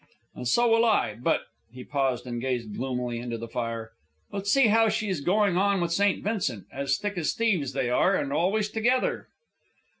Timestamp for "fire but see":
3.47-4.65